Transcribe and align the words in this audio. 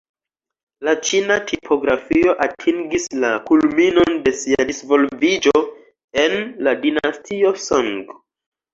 La 0.87 0.93
ĉina 1.09 1.37
tipografio 1.51 2.33
atingis 2.47 3.07
la 3.25 3.31
kulminon 3.51 4.19
de 4.27 4.35
sia 4.41 4.67
disvolviĝo 4.73 5.57
en 6.27 6.39
la 6.69 6.79
dinastio 6.85 7.59
Song. 7.71 7.97